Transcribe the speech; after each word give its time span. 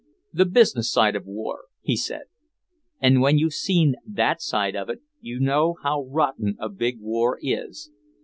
"The 0.33 0.45
business 0.47 0.91
side 0.91 1.15
of 1.15 1.27
war," 1.27 1.65
he 1.79 1.95
said. 1.95 2.23
"And 2.99 3.21
when 3.21 3.37
you've 3.37 3.53
seen 3.53 3.97
that 4.07 4.41
side 4.41 4.75
of 4.75 4.89
it 4.89 5.01
you 5.19 5.39
know 5.39 5.75
how 5.83 6.05
rotten 6.05 6.57
a 6.59 6.69
big 6.69 6.99
war 6.99 7.37
is! 7.39 7.91